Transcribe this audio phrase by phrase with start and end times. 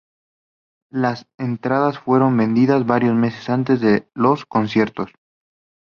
[0.91, 5.11] Las entradas fueron vendidas varios meses antes de los conciertos.